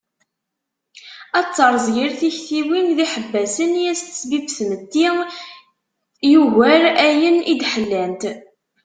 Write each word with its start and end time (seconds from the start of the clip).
Ad 1.39 1.47
terẓ 1.55 1.85
yir 1.95 2.11
tiktiwin 2.19 2.87
d 2.95 2.97
yiḥebbasen 3.01 3.71
i 3.81 3.83
as-tesbib 3.91 4.45
tmetti 4.49 5.07
yugar 6.31 6.83
ayen 7.07 7.37
i 7.51 7.53
d-ḥellant. 7.59 8.23